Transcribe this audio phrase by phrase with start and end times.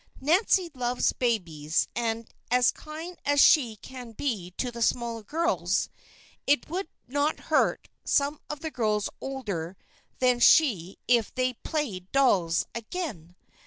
[0.19, 5.89] Nancy loves babies, and is as kind as she can be to the smaller girls.
[6.47, 9.77] It would not hurt some of the girls older
[10.17, 13.35] than she if they 'played dolls' again.